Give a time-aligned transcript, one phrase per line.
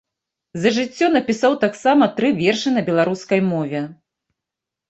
[0.63, 3.87] За жыццё напісаў таксама тры вершы на беларускай мове.